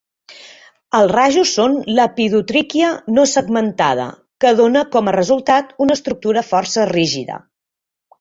[0.99, 4.07] Els rajos són "lepidotrichia" no segmentada,
[4.45, 7.37] que dona com a resultat una estructura força rígida.